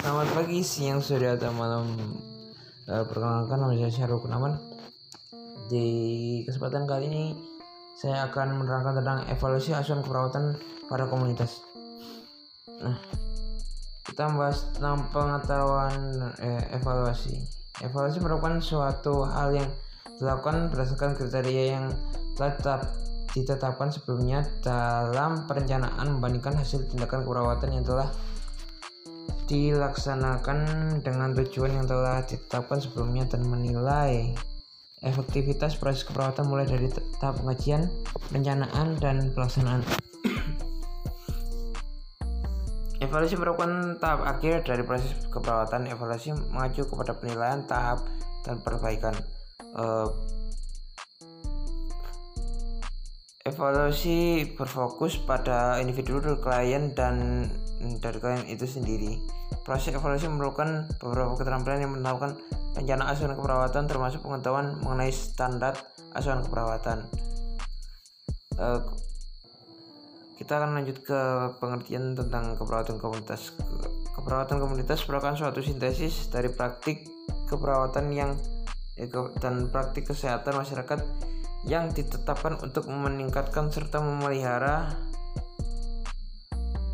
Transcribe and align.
Selamat 0.00 0.32
pagi, 0.32 0.64
siang, 0.64 1.04
sore, 1.04 1.28
atau 1.28 1.52
malam. 1.52 1.92
Uh, 2.88 3.04
perkenalkan 3.04 3.60
nama 3.60 3.76
saya 3.76 3.92
Syahrul 3.92 4.24
Kunaman. 4.24 4.56
Di 5.68 5.88
kesempatan 6.48 6.88
kali 6.88 7.04
ini 7.12 7.24
saya 8.00 8.32
akan 8.32 8.64
menerangkan 8.64 8.96
tentang 8.96 9.18
evaluasi 9.28 9.76
asuhan 9.76 10.00
keperawatan 10.00 10.56
pada 10.88 11.04
komunitas. 11.12 11.60
Nah, 12.80 12.96
kita 14.08 14.32
membahas 14.32 14.72
tentang 14.72 15.04
pengetahuan 15.12 15.92
eh, 16.40 16.80
evaluasi. 16.80 17.44
Evaluasi 17.84 18.24
merupakan 18.24 18.56
suatu 18.64 19.28
hal 19.28 19.52
yang 19.52 19.68
dilakukan 20.16 20.72
berdasarkan 20.72 21.12
kriteria 21.12 21.76
yang 21.76 21.92
telah 22.40 22.80
ditetapkan 23.30 23.94
sebelumnya 23.94 24.42
dalam 24.58 25.46
perencanaan 25.46 26.18
membandingkan 26.18 26.58
hasil 26.58 26.86
tindakan 26.90 27.22
keperawatan 27.22 27.70
yang 27.78 27.84
telah 27.86 28.10
dilaksanakan 29.50 30.58
dengan 31.02 31.34
tujuan 31.34 31.82
yang 31.82 31.86
telah 31.86 32.22
ditetapkan 32.22 32.78
sebelumnya 32.78 33.26
dan 33.26 33.42
menilai 33.46 34.30
efektivitas 35.02 35.74
proses 35.74 36.06
keperawatan 36.06 36.46
mulai 36.46 36.68
dari 36.68 36.86
tahap 37.18 37.40
pengajian, 37.42 37.88
perencanaan, 38.30 38.94
dan 39.00 39.32
pelaksanaan. 39.34 39.82
Evaluasi 43.00 43.40
merupakan 43.40 43.96
tahap 43.96 44.28
akhir 44.28 44.68
dari 44.68 44.84
proses 44.84 45.16
keperawatan. 45.32 45.88
Evaluasi 45.88 46.36
mengacu 46.52 46.84
kepada 46.84 47.16
penilaian 47.16 47.64
tahap 47.64 48.04
dan 48.44 48.60
perbaikan. 48.60 49.16
Uh, 49.72 50.12
evaluasi 53.48 54.52
berfokus 54.52 55.16
pada 55.22 55.80
individu 55.80 56.20
klien 56.40 56.92
dan 56.92 57.48
dari 58.00 58.20
klien 58.20 58.44
itu 58.48 58.68
sendiri 58.68 59.16
Proses 59.60 59.92
evaluasi 59.92 60.26
memerlukan 60.30 60.88
beberapa 60.98 61.36
keterampilan 61.36 61.84
yang 61.84 61.92
melakukan 61.92 62.38
rencana 62.72 63.12
asuhan 63.12 63.36
keperawatan 63.36 63.84
termasuk 63.90 64.24
pengetahuan 64.24 64.80
mengenai 64.80 65.12
standar 65.12 65.76
asuhan 66.16 66.40
keperawatan. 66.40 67.04
Uh, 68.56 68.80
kita 70.40 70.56
akan 70.56 70.80
lanjut 70.80 71.04
ke 71.04 71.20
pengertian 71.60 72.16
tentang 72.16 72.56
keperawatan 72.56 72.96
komunitas. 72.96 73.52
Keperawatan 74.16 74.56
komunitas 74.58 75.04
merupakan 75.04 75.36
suatu 75.36 75.60
sintesis 75.60 76.32
dari 76.32 76.48
praktik 76.48 77.04
keperawatan 77.52 78.08
yang 78.16 78.32
eh, 78.96 79.06
dan 79.44 79.68
praktik 79.68 80.08
kesehatan 80.08 80.56
masyarakat 80.56 80.98
yang 81.68 81.92
ditetapkan 81.92 82.60
untuk 82.64 82.88
meningkatkan 82.88 83.68
serta 83.68 84.00
memelihara 84.00 84.96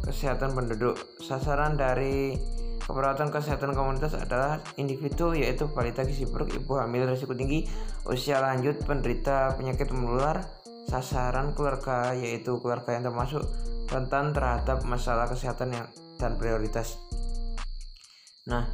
kesehatan 0.03 0.55
penduduk. 0.55 0.99
Sasaran 1.23 1.75
dari 1.75 2.39
Keperawatan 2.87 3.35
kesehatan 3.35 3.75
komunitas 3.75 4.15
adalah 4.15 4.63
individu 4.79 5.35
yaitu 5.35 5.67
balita 5.67 6.07
gizi 6.07 6.23
buruk, 6.23 6.55
ibu 6.55 6.79
hamil 6.79 7.11
risiko 7.11 7.35
tinggi, 7.35 7.67
usia 8.07 8.39
lanjut, 8.39 8.79
penderita 8.87 9.59
penyakit 9.59 9.91
menular, 9.91 10.47
sasaran 10.87 11.51
keluarga 11.51 12.15
yaitu 12.15 12.55
keluarga 12.63 12.95
yang 12.95 13.11
termasuk 13.11 13.43
rentan 13.91 14.31
terhadap 14.31 14.87
masalah 14.87 15.27
kesehatan 15.27 15.75
yang 15.75 15.87
dan 16.15 16.39
prioritas. 16.39 16.95
Nah, 18.47 18.71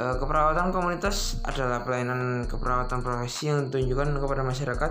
keperawatan 0.00 0.72
komunitas 0.72 1.36
adalah 1.44 1.84
pelayanan 1.84 2.48
keperawatan 2.48 3.04
profesi 3.04 3.52
yang 3.52 3.68
ditunjukkan 3.68 4.16
kepada 4.16 4.42
masyarakat 4.42 4.90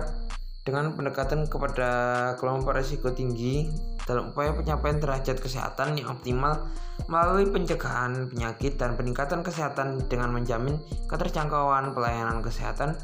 dengan 0.62 0.94
pendekatan 0.94 1.50
kepada 1.50 1.90
kelompok 2.38 2.78
risiko 2.78 3.10
tinggi 3.10 3.66
dalam 4.06 4.30
upaya 4.30 4.54
pencapaian 4.54 5.02
derajat 5.02 5.42
kesehatan 5.42 5.98
yang 5.98 6.14
optimal 6.14 6.68
melalui 7.10 7.48
pencegahan 7.48 8.28
penyakit 8.28 8.76
dan 8.78 8.94
peningkatan 8.94 9.40
kesehatan 9.42 10.04
dengan 10.06 10.30
menjamin 10.30 10.78
keterjangkauan 11.10 11.90
pelayanan 11.96 12.44
kesehatan 12.44 12.94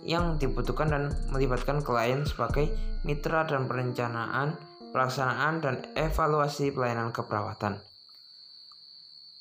yang 0.00 0.40
dibutuhkan 0.40 0.88
dan 0.88 1.04
melibatkan 1.28 1.84
klien 1.84 2.24
sebagai 2.24 2.72
mitra 3.04 3.44
dan 3.44 3.68
perencanaan, 3.68 4.56
pelaksanaan, 4.96 5.60
dan 5.60 5.84
evaluasi 5.92 6.72
pelayanan 6.72 7.12
keperawatan. 7.12 7.89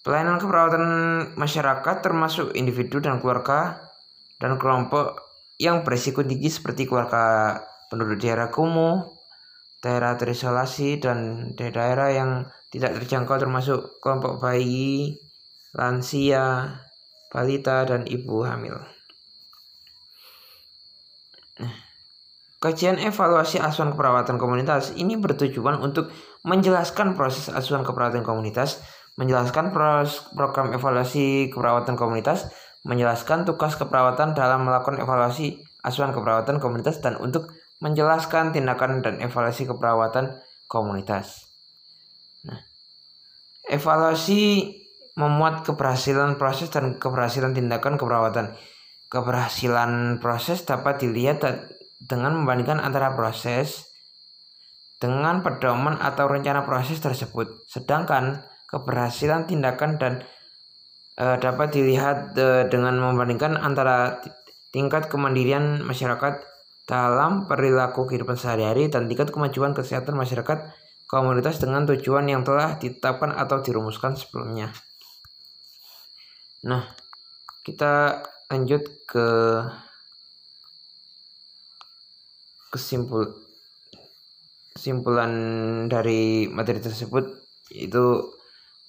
Pelayanan 0.09 0.41
keperawatan 0.41 0.85
masyarakat 1.37 2.01
termasuk 2.01 2.57
individu 2.57 2.97
dan 2.97 3.21
keluarga 3.21 3.77
dan 4.41 4.57
kelompok 4.57 5.21
yang 5.61 5.85
berisiko 5.85 6.25
tinggi 6.25 6.49
seperti 6.49 6.89
keluarga 6.89 7.53
penduduk 7.93 8.17
daerah 8.17 8.49
kumuh, 8.49 9.05
daerah 9.85 10.17
terisolasi, 10.17 10.97
dan 10.97 11.53
daerah 11.53 12.09
yang 12.09 12.49
tidak 12.73 12.97
terjangkau 12.97 13.37
termasuk 13.37 14.01
kelompok 14.01 14.41
bayi, 14.41 15.13
lansia, 15.77 16.81
balita, 17.29 17.85
dan 17.85 18.09
ibu 18.09 18.41
hamil. 18.49 18.81
Nah, 21.61 21.73
kajian 22.65 22.97
evaluasi 22.97 23.61
asuhan 23.61 23.93
keperawatan 23.93 24.41
komunitas 24.41 24.89
ini 24.97 25.21
bertujuan 25.21 25.77
untuk 25.85 26.09
menjelaskan 26.41 27.13
proses 27.13 27.53
asuhan 27.53 27.85
keperawatan 27.85 28.25
komunitas, 28.25 28.81
menjelaskan 29.19 29.75
program 30.31 30.71
evaluasi 30.71 31.51
keperawatan 31.51 31.99
komunitas, 31.99 32.47
menjelaskan 32.87 33.43
tugas 33.43 33.75
keperawatan 33.75 34.31
dalam 34.31 34.63
melakukan 34.63 35.03
evaluasi 35.03 35.59
asuhan 35.83 36.15
keperawatan 36.15 36.63
komunitas 36.63 37.03
dan 37.03 37.19
untuk 37.19 37.51
menjelaskan 37.83 38.55
tindakan 38.55 39.03
dan 39.03 39.19
evaluasi 39.19 39.67
keperawatan 39.67 40.39
komunitas. 40.71 41.51
Nah, 42.47 42.63
evaluasi 43.67 44.71
memuat 45.19 45.67
keberhasilan 45.67 46.39
proses 46.39 46.71
dan 46.71 46.95
keberhasilan 46.95 47.51
tindakan 47.51 47.99
keperawatan. 47.99 48.55
Keberhasilan 49.11 50.23
proses 50.23 50.63
dapat 50.63 51.03
dilihat 51.03 51.43
dengan 51.99 52.39
membandingkan 52.39 52.79
antara 52.79 53.11
proses 53.19 53.91
dengan 55.01 55.43
pedoman 55.43 55.99
atau 55.99 56.31
rencana 56.31 56.63
proses 56.63 57.03
tersebut. 57.03 57.67
Sedangkan 57.67 58.47
keberhasilan 58.69 59.49
tindakan 59.49 59.97
dan 59.97 60.13
e, 61.17 61.25
dapat 61.41 61.73
dilihat 61.73 62.37
e, 62.37 62.69
dengan 62.69 62.95
membandingkan 63.01 63.57
antara 63.57 64.21
tingkat 64.69 65.09
kemandirian 65.09 65.81
masyarakat 65.81 66.45
dalam 66.85 67.45
perilaku 67.45 68.05
kehidupan 68.09 68.37
sehari-hari 68.37 68.89
dan 68.89 69.09
tingkat 69.09 69.29
kemajuan 69.29 69.73
kesehatan 69.73 70.17
masyarakat 70.17 70.73
komunitas 71.09 71.57
dengan 71.57 71.89
tujuan 71.89 72.29
yang 72.29 72.45
telah 72.45 72.77
ditetapkan 72.77 73.33
atau 73.33 73.61
dirumuskan 73.65 74.13
sebelumnya. 74.13 74.69
Nah, 76.65 76.85
kita 77.65 78.21
lanjut 78.49 78.85
ke 79.09 79.27
kesimpul 82.69 83.49
kesimpulan 84.77 85.33
dari 85.89 86.45
materi 86.49 86.79
tersebut 86.79 87.25
yaitu 87.73 88.21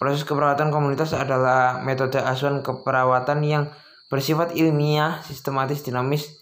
Proses 0.01 0.25
keperawatan 0.25 0.73
komunitas 0.73 1.13
adalah 1.13 1.85
metode 1.85 2.17
asuhan 2.17 2.65
keperawatan 2.65 3.45
yang 3.45 3.69
bersifat 4.09 4.57
ilmiah, 4.57 5.21
sistematis, 5.21 5.85
dinamis, 5.85 6.41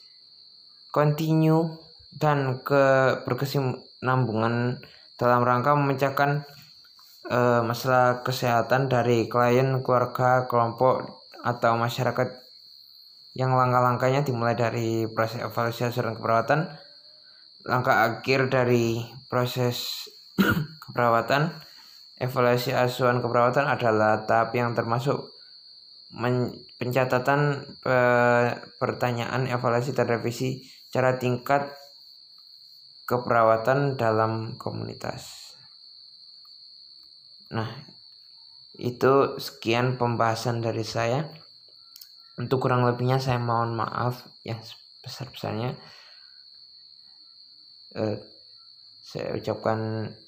kontinu, 0.94 1.74
dan 2.14 2.62
ke 2.62 3.18
berkesinambungan 3.26 4.78
dalam 5.18 5.42
rangka 5.42 5.74
memecahkan 5.74 6.47
uh, 7.34 7.66
masalah 7.66 8.22
kesehatan 8.22 8.86
dari 8.86 9.26
klien, 9.26 9.82
keluarga, 9.82 10.47
kelompok, 10.47 11.18
atau 11.42 11.74
masyarakat 11.74 12.38
yang 13.34 13.58
langkah-langkahnya 13.58 14.22
dimulai 14.22 14.54
dari 14.54 15.10
proses 15.10 15.42
evaluasi 15.42 15.91
asuhan 15.91 16.14
keperawatan, 16.14 16.70
langkah 17.66 18.06
akhir 18.06 18.54
dari 18.54 19.02
proses 19.26 20.06
keperawatan, 20.86 21.58
Evaluasi 22.18 22.74
asuhan 22.74 23.22
keperawatan 23.22 23.70
adalah 23.70 24.26
tahap 24.26 24.50
yang 24.59 24.74
termasuk 24.74 25.30
pencatatan 26.80 27.62
pe 27.78 27.98
pertanyaan 28.80 29.47
evaluasi 29.47 29.94
dan 29.94 30.10
revisi 30.10 30.66
cara 30.91 31.15
tingkat 31.15 31.70
keperawatan 33.06 33.94
dalam 33.94 34.59
komunitas. 34.59 35.54
Nah, 37.54 37.70
itu 38.76 39.41
sekian 39.41 39.97
pembahasan 39.97 40.60
dari 40.60 40.84
saya. 40.84 41.24
Untuk 42.38 42.62
kurang 42.62 42.86
lebihnya 42.86 43.18
saya 43.18 43.41
mohon 43.42 43.74
maaf 43.74 44.26
ya 44.47 44.60
besar-besarnya. 45.03 45.74
Eh, 47.98 48.16
saya 49.03 49.34
ucapkan 49.34 50.12